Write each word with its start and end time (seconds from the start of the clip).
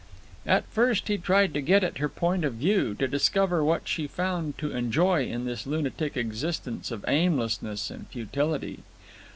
At 0.47 0.65
first 0.65 1.09
he 1.09 1.19
tried 1.19 1.53
to 1.53 1.61
get 1.61 1.83
at 1.83 1.99
her 1.99 2.09
point 2.09 2.43
of 2.43 2.55
view, 2.55 2.95
to 2.95 3.07
discover 3.07 3.63
what 3.63 3.87
she 3.87 4.07
found 4.07 4.57
to 4.57 4.75
enjoy 4.75 5.25
in 5.27 5.45
this 5.45 5.67
lunatic 5.67 6.17
existence 6.17 6.89
of 6.89 7.05
aimlessness 7.07 7.91
and 7.91 8.07
futility. 8.07 8.79